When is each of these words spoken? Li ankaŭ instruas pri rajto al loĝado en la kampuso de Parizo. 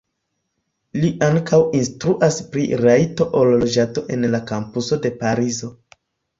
Li 1.03 1.11
ankaŭ 1.27 1.59
instruas 1.81 2.41
pri 2.55 2.65
rajto 2.87 3.29
al 3.43 3.55
loĝado 3.67 4.07
en 4.17 4.29
la 4.35 4.43
kampuso 4.51 5.03
de 5.07 5.15
Parizo. 5.23 5.75